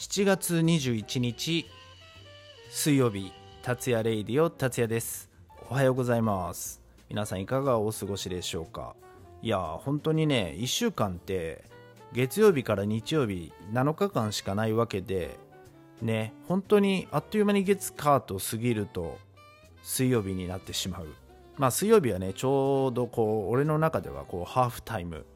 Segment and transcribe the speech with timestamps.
[0.00, 1.66] 7月21日
[2.70, 5.28] 水曜日達也レイディオ達也です。
[5.68, 6.80] おはようございます。
[7.10, 8.94] 皆さんいかがお過ごしでしょうか？
[9.42, 11.66] いや本当にね1週間って
[12.14, 15.36] 月曜日から日曜日7日間しかないわけで
[16.00, 19.18] ね本当にあっという間に月火と過ぎると
[19.82, 21.08] 水曜日になってしまう。
[21.58, 25.26] まあ水曜日はねちょうどこう俺の中ではこうハーフタイム。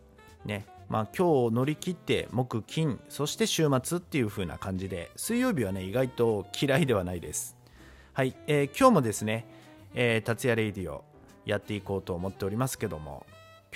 [0.46, 7.56] ねまあ、今日乗り切って木金そして週末っていう風な感じで水曜日はね意外と嫌いではないです。
[8.12, 9.46] はい、えー、今日もですね、
[9.94, 11.04] えー、達也レイディオ
[11.44, 13.26] やっていこうと思っておりますけども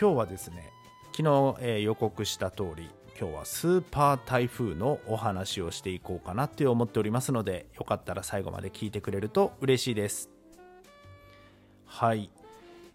[0.00, 0.70] 今日はですね
[1.10, 2.88] 昨日、えー、予告した通り
[3.20, 10.30] 今日はスーパー台風のお話をしていこうかなって思っておりますのでよかったら最後まで聞いてくれると嬉しいです。
[11.84, 12.30] はい、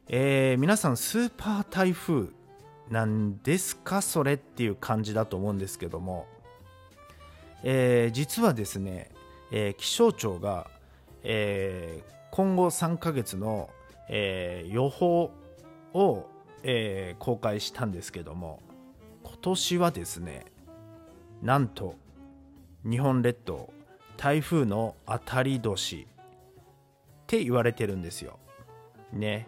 [0.07, 2.29] えー、皆さんスーパー台風
[2.93, 6.27] なんですかそれっていう感じだと思うんですけども、
[7.63, 9.09] えー、実はですね、
[9.51, 10.69] えー、気象庁が、
[11.23, 13.69] えー、今後3ヶ月の、
[14.09, 15.31] え予報
[15.93, 16.27] を、
[16.61, 18.61] え公開したんですけども
[19.23, 20.45] 今年はですね
[21.41, 21.95] なんと
[22.83, 23.73] 日本列島
[24.17, 28.39] 台風の当たり年って言われてるんですよ。
[29.11, 29.47] ね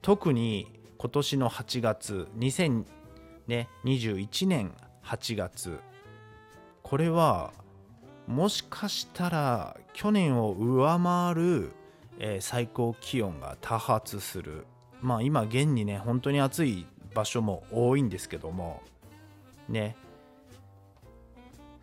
[0.00, 4.72] 特に今年の8月2021年
[5.04, 5.78] 8月。
[6.82, 7.52] これは
[8.26, 11.70] もしかしたら去年を上回る、
[12.18, 14.66] えー、最高気温が多発する。
[15.00, 18.82] まあ今現にね本当に暑い場所も多いんですけども。
[19.68, 19.94] ね。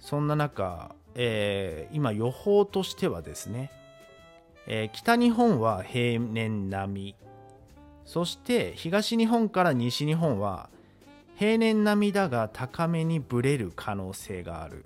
[0.01, 3.71] そんな中、えー、今予報としてはですね、
[4.67, 7.15] えー、北日本は平年並み。
[8.05, 10.69] そして東日本から西日本は
[11.35, 14.85] 平年並みだが高めにぶれる可能性がある。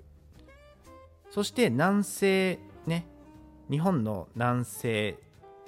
[1.30, 3.06] そして南西ね
[3.70, 5.18] 日本の南西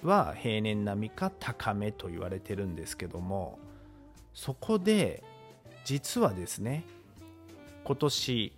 [0.03, 3.61] は平年並みか高めと言われてるんですけども
[4.35, 5.23] そこで
[5.85, 6.85] 実はですね
[7.85, 8.53] 今年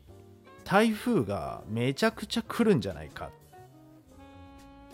[0.64, 3.30] 台風がめちゃくちゃ来るんじゃないか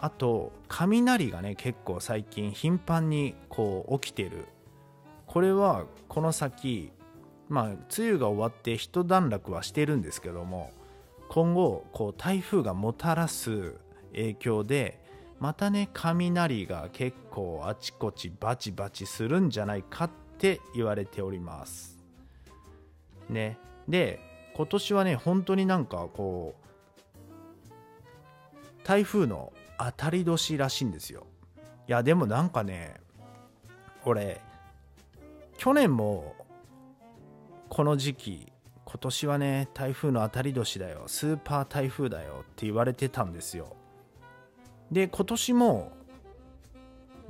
[0.02, 4.46] あと雷がね結構最近頻繁にこう起きてる。
[5.26, 6.90] これはこの先
[7.48, 10.72] まあ梅雨が終わって一段落はしてるんですけども
[11.28, 13.74] 今後こう台風がもたらす
[14.12, 14.98] 影響で
[15.38, 21.98] またね雷が結構あちこちバチバチするんじゃないかって言われております。
[23.28, 23.58] ね。
[23.86, 24.20] で
[24.54, 26.60] 今年はね本当になんかこう
[28.82, 29.52] 台風の
[29.82, 31.26] 当たり年らしいんですよ。
[31.88, 33.00] いやでもなんかね
[34.04, 34.40] 俺
[35.56, 36.36] 去年も
[37.70, 38.52] この時期
[38.84, 43.74] 今年はね台風の当たり年だよスーパー台風だよって言われてたんですよ。
[44.92, 45.92] で今年も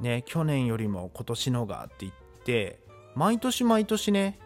[0.01, 2.13] ね去年よりも今年のがって言っ
[2.45, 2.81] て
[3.15, 4.39] 毎年毎年ね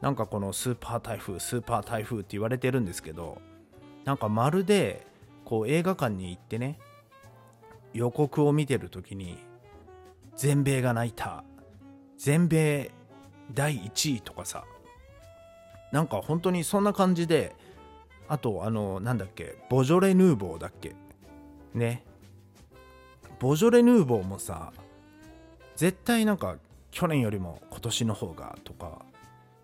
[0.00, 3.40] なんかこのスーパー台風スーパー台風って言われてるんですけど
[4.04, 5.06] なんかまるで
[5.44, 6.78] こう映画館に行ってね
[7.92, 9.38] 予告を見てる時に
[10.36, 11.44] 全米が泣いた。
[12.16, 12.90] 全米
[13.54, 14.64] 第1位とかさ。
[15.92, 17.56] なんか本当にそんな感じで
[18.28, 20.94] あとあのなんだっけボジョレ・ヌーボーだっけ。
[21.74, 22.04] ね。
[23.38, 24.72] ボジョレ・ヌーボーもさ
[25.76, 26.56] 絶対なんか
[26.90, 29.04] 去年よりも今年の方がとか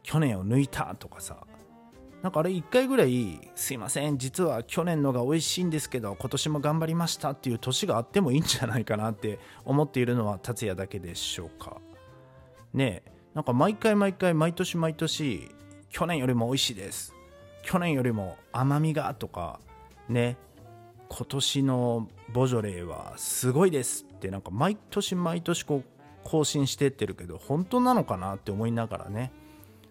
[0.03, 1.37] 去年を抜いたとかさ。
[2.25, 11.83] なんかあれ1回ぐらいすいません実は去年のが美味しいんですけど今年も頑張りましたっていう年があってもいいんじゃないかなって思っているのは達也だけでしょうか。
[12.73, 15.51] ねえなんか毎回毎回毎年毎年
[15.91, 17.15] 去年よりも美味しいです。
[17.63, 19.61] 去年よりも甘みがとか
[20.09, 20.39] ね
[21.11, 25.85] 今年のボジョレーはすごいですってなんか毎年毎年こう
[26.23, 29.31] 更新してってるけど本当なのかなって思いながらね。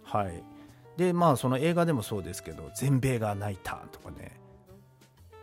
[0.02, 0.53] はい。
[0.98, 4.40] でまあその映画でもそうですけど全米が泣いたとかね。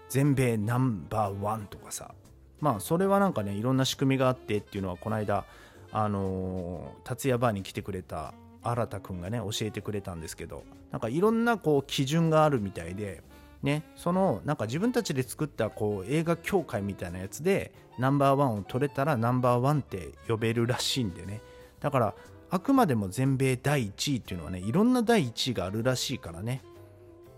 [0.08, 2.14] 全米ナンバーワンとかさ。
[2.60, 5.44] まあそれはなんかねいろんな仕組みがあってっていうのはこの間
[5.92, 13.22] あの達也バーに来てくれた新田くんがね教えてくれたんですけどなんかいろんなこう基準があるみたいで
[13.62, 21.40] ねそのなんか自分たちで作ったこう映画協会みたいなやつでナンバーワンを取れたらナンバーワンって呼べるらしいんでね。
[21.80, 22.14] だから
[22.50, 26.62] あくまでも全米第1位っていうのはねいろんな第1位があるらしいからね。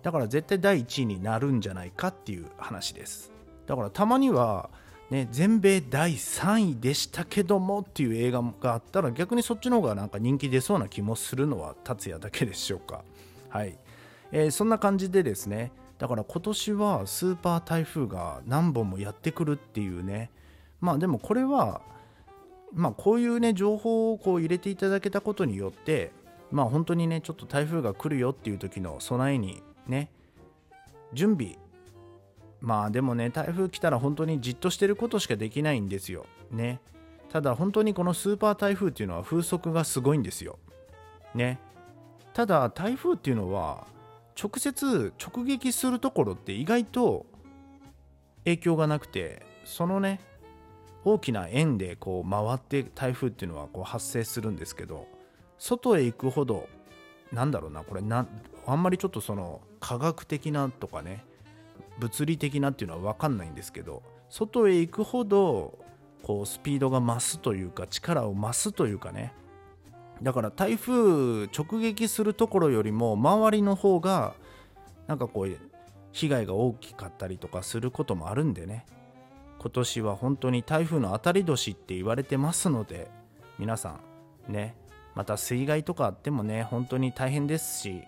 [0.02, 3.30] だから絶対第1位になるんじゃないかっていう話です。
[3.66, 4.70] だからたまには
[5.10, 13.04] ね全米第3位でしたけどもっていう映画があったら逆にそっちの方がなんか人気出そうな気もするのは達也だけでしょうか。
[13.50, 13.78] はい、
[14.32, 20.30] えー、そんな感じでですねだから今年はスーパー台風が何本もやってくるっていうね。
[20.80, 21.80] まあでもこれは
[22.74, 26.12] まあこういうね情報をこう入れていただけたことによって
[26.50, 30.10] まあ本当にねちょっと台風が来るよっていう時の備えにね
[31.12, 31.58] 準備。
[32.60, 36.26] まあでもね台風来たら本当にじっとしてることしかできないんですよ。
[36.50, 36.80] ね。
[37.28, 40.58] ただ本当にこのスーパー台風っていうのは風速がすごいんですよ。
[41.34, 41.58] ね。
[42.34, 43.86] ただ台風っていうのは
[44.40, 47.26] 直接直撃するところって意外と
[48.44, 50.20] 影響がなくてそのね
[51.04, 55.06] 大きな円でこう回って台風っていうのはこう発生するんですけど
[55.58, 56.68] 外へ行くほど
[57.32, 58.26] なんだろうなこれな
[58.66, 61.24] あんまりちょっとその科学的なとかね
[61.98, 65.78] 物理的なっていうのは分かんないんですけど外へ行くほど
[66.22, 69.34] こうスピードが増すというか力を増すというかね。
[70.22, 74.34] だから台風直撃するところよりも周りの方が
[75.08, 75.58] なんかこう
[76.12, 78.86] 被害が大きかったりとかすることもあるんでね。
[79.62, 83.08] 今年は本当に台風の当たり年って言われてますので
[83.60, 84.00] 皆さ
[84.48, 84.74] んね
[85.14, 88.02] また水害とかあってもね本当に大変ですし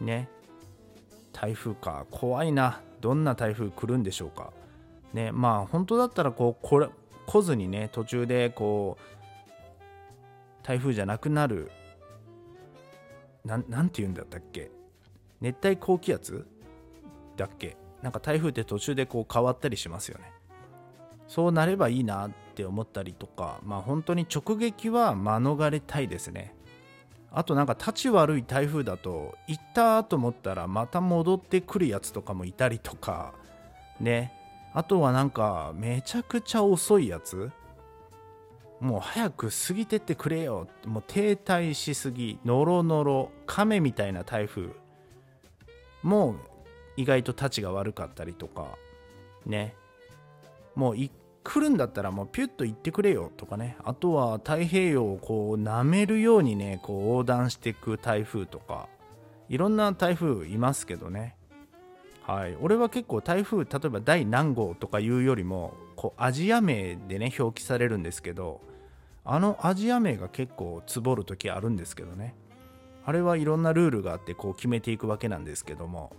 [0.00, 0.28] ね
[1.32, 4.52] 台風か怖いなどんな台風来るんでしょうか。
[5.12, 6.88] ねまあ本当だったらこうこれ
[7.26, 11.70] 来ずにね途中でこう台風じゃなくなる
[13.44, 14.70] ななんて言うんだったっけ？
[15.40, 16.46] 熱帯高気圧？
[17.36, 17.76] だっけ？
[18.02, 20.32] なんか台風って途中でこう変わったりしますよね。
[21.28, 26.54] そうなればいいなって思ったりとかまあ本当に直撃は免れたいですね。
[27.32, 33.34] あとなんか立ち悪い台風だと行ったと思ったらまた戻ってくるやつとかもいたりとか
[34.00, 34.32] ね。
[34.72, 37.50] あとはなんかめちゃくちゃ遅いやつ。
[38.80, 40.68] もう早く過ぎてってくれよ。
[40.84, 44.70] もう停滞しすぎノロノロ亀みたいな台風。
[46.02, 46.36] もう
[46.96, 48.78] 意外とたちが悪かったりとか
[49.44, 49.74] ね。
[50.76, 51.10] もう来
[51.60, 53.76] るんだったらもうピュッと行ってくれよとかね。
[53.82, 58.88] あとは太平洋をこう舐めるようにねこう横断していく台風とか。
[59.48, 61.36] いろんな台風いますけどね。
[62.22, 62.56] はい。
[62.60, 68.60] 俺は結構台風例えば第何号とかいうよりもこうアジア名でね表記されるんですけど
[69.24, 72.34] あのアジア名が結構つぼる時あるんですけどね。
[73.04, 76.12] あれはいろんなルールがあってこう決めていくわけなんですけども。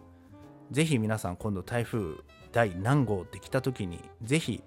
[0.72, 2.18] ぜひ皆さん今度台風
[2.52, 4.64] 第何号って来た時にぜひ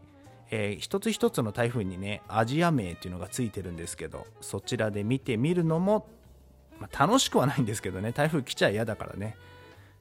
[0.52, 6.08] えー、一つ一つの台風にねアジア名っていうのがついてるんですけどそちらで見てみるのも、
[6.80, 9.36] まあ、楽しくはないんですけどね台風来ちゃ嫌だからね。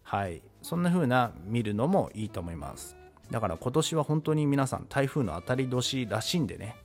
[0.04, 0.42] はい。
[0.64, 2.98] そんな風な見るのもいいと思います。
[3.30, 6.76] だから今年は本当に皆さん台風の当たり年らしいんでね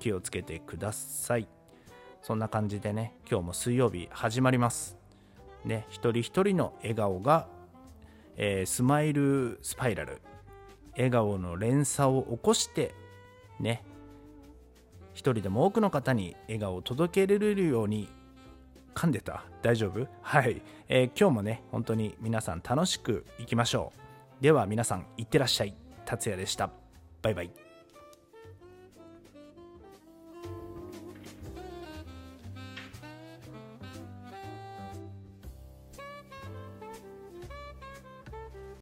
[0.00, 1.46] 気をつけてください。
[2.22, 4.96] そんな感じでね今日も水曜日始まります。
[5.66, 7.46] ね一人一人の笑顔が、
[8.36, 10.22] えー、スマイルスパイラル。
[10.96, 12.94] 笑顔の連鎖を起こして
[13.60, 13.82] ね
[15.14, 18.08] 一人でも多くの方に笑顔を届けられるように
[18.94, 19.44] 噛んでた。
[19.62, 20.06] 大丈夫？
[20.20, 23.92] はい、えー、今日もね本当に皆さん楽しくいきましょ
[24.40, 24.42] う。
[24.42, 25.74] では皆さんいってらっしゃい。
[26.04, 26.70] 達也でした。
[27.22, 27.61] バイバイ。